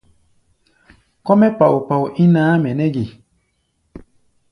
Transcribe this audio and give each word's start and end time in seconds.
Kɔ́-mɛ́ 1.25 1.51
pao-pao 1.57 2.03
ín 2.23 2.33
ǎmʼɛ 2.49 2.71
nɛ́ 2.77 2.89
ge? 2.95 3.05